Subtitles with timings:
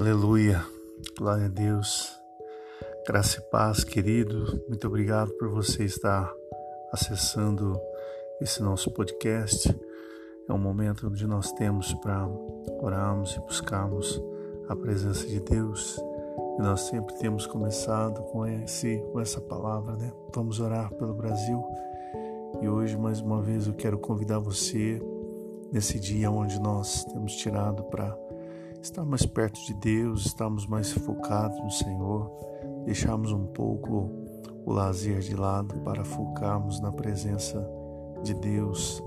[0.00, 0.64] Aleluia,
[1.18, 2.18] glória a Deus,
[3.06, 4.58] graça e paz, querido.
[4.66, 6.32] Muito obrigado por você estar
[6.90, 7.78] acessando
[8.40, 9.78] esse nosso podcast.
[10.48, 12.26] É um momento onde nós temos para
[12.80, 14.18] orarmos e buscarmos
[14.70, 16.02] a presença de Deus.
[16.58, 20.10] E nós sempre temos começado com, esse, com essa palavra, né?
[20.34, 21.62] Vamos orar pelo Brasil.
[22.62, 24.98] E hoje, mais uma vez, eu quero convidar você
[25.70, 28.16] nesse dia onde nós temos tirado para
[28.82, 32.30] estar mais perto de Deus, estarmos mais focados no Senhor,
[32.84, 34.10] deixarmos um pouco
[34.64, 37.66] o lazer de lado para focarmos na presença
[38.22, 39.02] de Deus,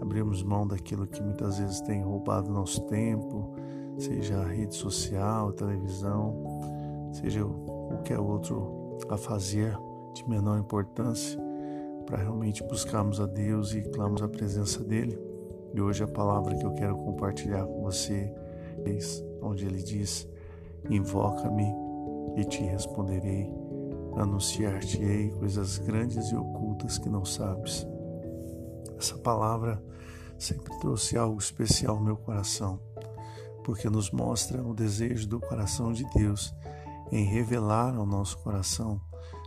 [0.00, 3.54] abrirmos mão daquilo que muitas vezes tem roubado nosso tempo,
[3.98, 9.76] seja a rede social, a televisão, seja qualquer outro a fazer
[10.14, 11.38] de menor importância,
[12.06, 15.18] para realmente buscarmos a Deus e clamarmos a presença dEle.
[15.74, 18.32] E hoje a palavra que eu quero compartilhar com você
[19.42, 20.28] onde ele diz:
[20.88, 21.66] Invoca-me
[22.36, 23.52] e te responderei,
[24.16, 27.86] anunciar-te-ei coisas grandes e ocultas que não sabes.
[28.98, 29.82] Essa palavra
[30.38, 32.80] sempre trouxe algo especial ao meu coração,
[33.64, 36.54] porque nos mostra o desejo do coração de Deus
[37.10, 39.00] em revelar ao nosso coração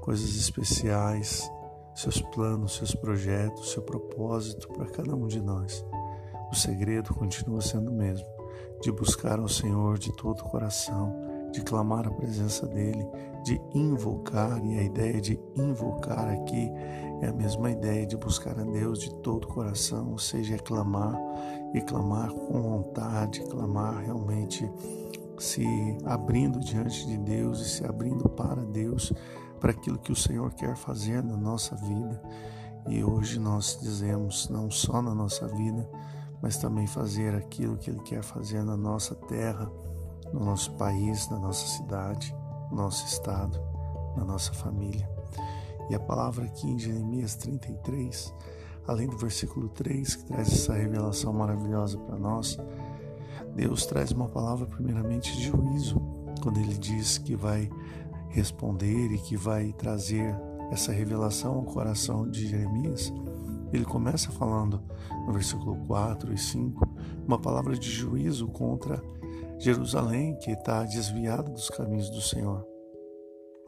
[0.00, 1.48] coisas especiais,
[1.94, 5.84] seus planos, seus projetos, seu propósito para cada um de nós.
[6.50, 8.26] O segredo continua sendo o mesmo
[8.80, 11.14] de buscar ao Senhor de todo o coração,
[11.52, 13.06] de clamar a presença dEle,
[13.44, 16.70] de invocar, e a ideia de invocar aqui
[17.20, 20.58] é a mesma ideia de buscar a Deus de todo o coração, ou seja, é
[20.58, 21.16] clamar
[21.74, 24.68] e clamar com vontade, clamar realmente
[25.38, 25.64] se
[26.04, 29.12] abrindo diante de Deus e se abrindo para Deus,
[29.60, 32.20] para aquilo que o Senhor quer fazer na nossa vida.
[32.88, 35.88] E hoje nós dizemos, não só na nossa vida,
[36.42, 39.70] mas também fazer aquilo que Ele quer fazer na nossa terra,
[40.32, 42.34] no nosso país, na nossa cidade,
[42.68, 43.60] no nosso estado,
[44.16, 45.08] na nossa família.
[45.88, 48.34] E a palavra aqui em Jeremias 33,
[48.88, 52.58] além do versículo 3, que traz essa revelação maravilhosa para nós,
[53.54, 56.00] Deus traz uma palavra, primeiramente, de juízo,
[56.42, 57.70] quando Ele diz que vai
[58.30, 60.34] responder e que vai trazer
[60.72, 63.12] essa revelação ao coração de Jeremias
[63.72, 64.82] ele começa falando
[65.26, 66.86] no versículo 4 e 5
[67.26, 69.02] uma palavra de juízo contra
[69.58, 72.66] Jerusalém, que está desviada dos caminhos do Senhor.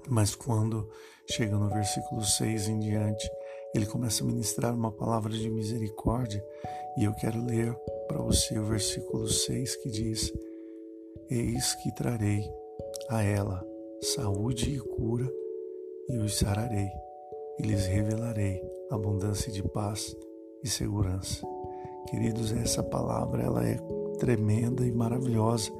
[0.08, 0.88] Mas quando
[1.30, 3.30] chega no versículo 6 em diante,
[3.74, 6.44] ele começa a ministrar uma palavra de misericórdia,
[6.98, 7.74] e eu quero ler
[8.06, 10.32] para você o versículo 6 que diz:
[11.30, 12.44] Eis que trarei
[13.08, 13.64] a ela
[14.02, 15.30] saúde e cura,
[16.08, 16.90] e os sararei
[17.58, 20.16] e lhes revelarei abundância de paz
[20.62, 21.46] e segurança.
[22.08, 23.76] Queridos, essa palavra ela é
[24.18, 25.70] tremenda e maravilhosa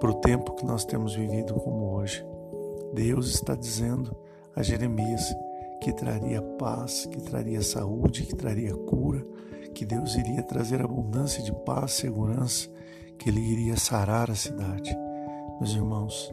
[0.00, 2.24] para o tempo que nós temos vivido como hoje.
[2.92, 4.16] Deus está dizendo
[4.54, 5.34] a Jeremias
[5.82, 9.24] que traria paz, que traria saúde, que traria cura,
[9.74, 12.68] que Deus iria trazer abundância de paz, segurança,
[13.18, 14.96] que Ele iria sarar a cidade.
[15.60, 16.32] Meus irmãos,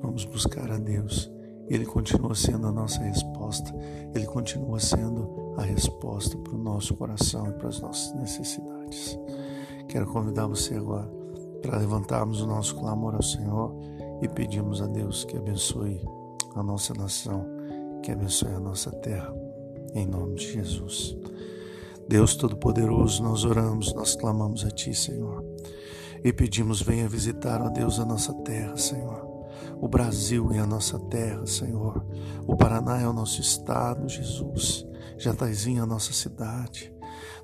[0.00, 1.35] vamos buscar a Deus
[1.68, 3.74] ele continua sendo a nossa resposta,
[4.14, 9.18] Ele continua sendo a resposta para o nosso coração e para as nossas necessidades.
[9.88, 11.10] Quero convidar você agora
[11.62, 13.74] para levantarmos o nosso clamor ao Senhor
[14.22, 16.00] e pedirmos a Deus que abençoe
[16.54, 17.44] a nossa nação,
[18.02, 19.34] que abençoe a nossa terra,
[19.92, 21.16] em nome de Jesus.
[22.08, 25.44] Deus Todo-Poderoso, nós oramos, nós clamamos a Ti, Senhor,
[26.22, 29.35] e pedimos: venha visitar, ó Deus, a nossa terra, Senhor.
[29.80, 32.04] O Brasil é a nossa terra, Senhor.
[32.46, 34.86] O Paraná é o nosso estado, Jesus.
[35.18, 36.92] Jataizinho é a nossa cidade.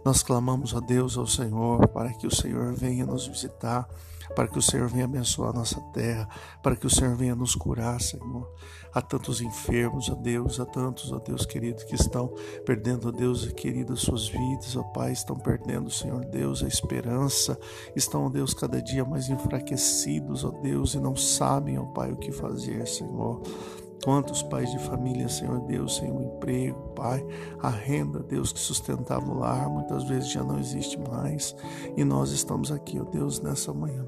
[0.05, 3.89] Nós clamamos a Deus, ao Senhor, para que o Senhor venha nos visitar,
[4.35, 6.29] para que o Senhor venha abençoar a nossa terra,
[6.63, 8.51] para que o Senhor venha nos curar, Senhor.
[8.95, 12.35] Há tantos enfermos, ó Deus, há tantos, ó Deus querido, que estão
[12.67, 17.59] perdendo, ó Deus querido, as suas vidas, ó Pai, estão perdendo, Senhor Deus, a esperança,
[17.97, 22.17] estão, ó Deus, cada dia mais enfraquecidos, ó Deus, e não sabem, ó Pai, o
[22.17, 23.41] que fazer, Senhor.
[24.05, 27.25] Quantos pais de família, Senhor Deus, sem um emprego, Pai,
[27.61, 31.55] a renda, Deus, que sustentava o lar, muitas vezes já não existe mais.
[31.97, 34.05] E nós estamos aqui, ó Deus, nessa manhã,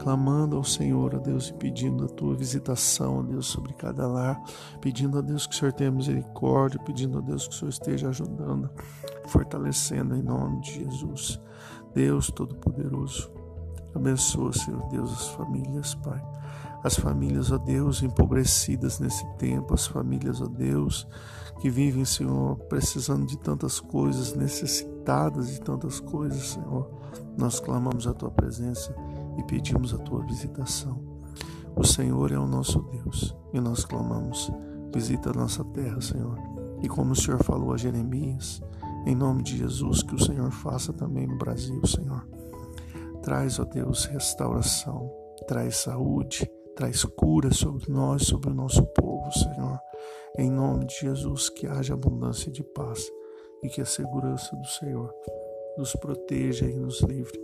[0.00, 4.42] clamando ao Senhor, ó Deus, e pedindo a tua visitação, ó Deus, sobre cada lar,
[4.80, 8.08] pedindo a Deus que o Senhor tenha misericórdia, pedindo a Deus que o Senhor esteja
[8.08, 8.70] ajudando,
[9.26, 11.40] fortalecendo em nome de Jesus.
[11.94, 13.30] Deus Todo-Poderoso,
[13.94, 16.22] abençoa, Senhor Deus, as famílias, Pai
[16.82, 21.06] as famílias, ó Deus, empobrecidas nesse tempo, as famílias, ó Deus,
[21.60, 26.90] que vivem, Senhor, precisando de tantas coisas, necessitadas de tantas coisas, Senhor.
[27.36, 28.94] Nós clamamos a tua presença
[29.38, 31.02] e pedimos a tua visitação.
[31.76, 34.50] O Senhor é o nosso Deus e nós clamamos:
[34.94, 36.38] visita a nossa terra, Senhor.
[36.82, 38.60] E como o Senhor falou a Jeremias,
[39.06, 42.26] em nome de Jesus, que o Senhor faça também no Brasil, Senhor.
[43.22, 45.10] Traz, ó Deus, restauração,
[45.46, 49.78] traz saúde, traz cura sobre nós, sobre o nosso povo, Senhor.
[50.38, 53.10] Em nome de Jesus, que haja abundância de paz
[53.62, 55.12] e que a segurança do Senhor
[55.76, 57.38] nos proteja e nos livre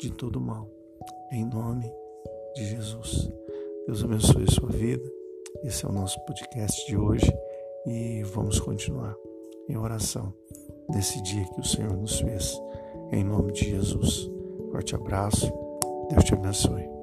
[0.00, 0.75] de todo mal.
[1.30, 1.92] Em nome
[2.54, 3.30] de Jesus.
[3.86, 5.04] Deus abençoe a sua vida.
[5.64, 7.32] Esse é o nosso podcast de hoje
[7.86, 9.14] e vamos continuar
[9.68, 10.32] em oração
[10.88, 12.60] nesse dia que o Senhor nos fez.
[13.12, 14.30] Em nome de Jesus.
[14.70, 15.52] Forte abraço.
[16.10, 16.95] Deus te abençoe.